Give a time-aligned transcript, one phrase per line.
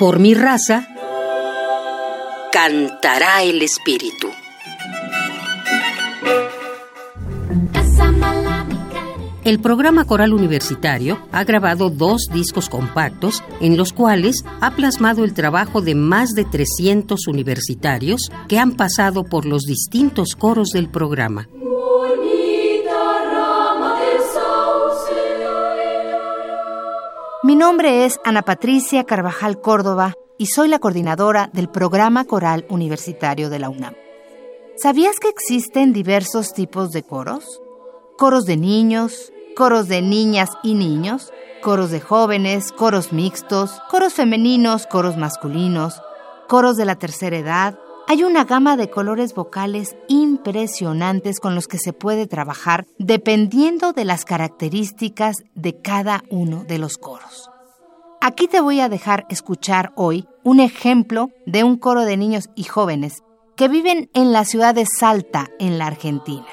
[0.00, 0.88] Por mi raza,
[2.50, 4.28] cantará el espíritu.
[9.44, 15.34] El programa coral universitario ha grabado dos discos compactos en los cuales ha plasmado el
[15.34, 21.46] trabajo de más de 300 universitarios que han pasado por los distintos coros del programa.
[27.60, 33.58] Nombre es Ana Patricia Carvajal Córdoba y soy la coordinadora del programa coral universitario de
[33.58, 33.94] la UNAM.
[34.78, 37.60] ¿Sabías que existen diversos tipos de coros?
[38.16, 44.86] Coros de niños, coros de niñas y niños, coros de jóvenes, coros mixtos, coros femeninos,
[44.86, 46.00] coros masculinos,
[46.48, 47.78] coros de la tercera edad.
[48.08, 54.06] Hay una gama de colores vocales impresionantes con los que se puede trabajar dependiendo de
[54.06, 57.49] las características de cada uno de los coros.
[58.20, 62.64] Aquí te voy a dejar escuchar hoy un ejemplo de un coro de niños y
[62.64, 63.22] jóvenes
[63.56, 66.46] que viven en la ciudad de Salta, en la Argentina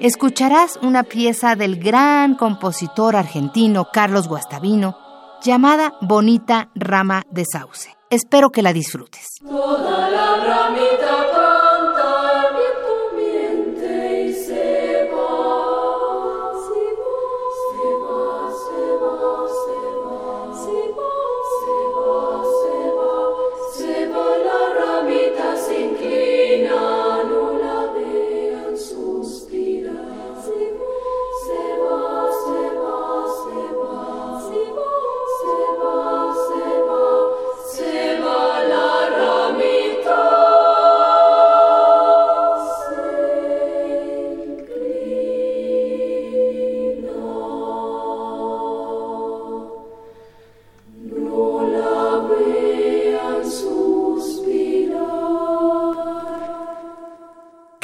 [0.00, 4.96] escucharás una pieza del gran compositor argentino Carlos Guastavino
[5.42, 7.94] llamada Bonita Rama de Sauce.
[8.10, 9.40] Espero que la disfrutes.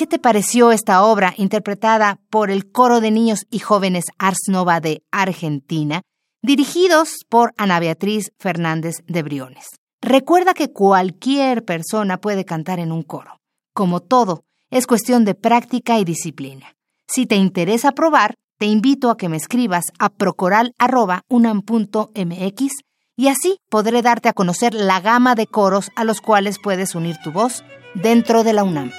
[0.05, 4.80] ¿Qué te pareció esta obra interpretada por el coro de niños y jóvenes Ars Nova
[4.80, 6.02] de Argentina,
[6.42, 9.64] dirigidos por Ana Beatriz Fernández de Briones?
[10.02, 13.40] Recuerda que cualquier persona puede cantar en un coro.
[13.73, 16.74] Como todo, es cuestión de práctica y disciplina.
[17.08, 22.73] Si te interesa probar, te invito a que me escribas a procoral.unam.mx
[23.17, 27.17] y así podré darte a conocer la gama de coros a los cuales puedes unir
[27.24, 27.64] tu voz
[27.95, 28.92] dentro de la UNAM.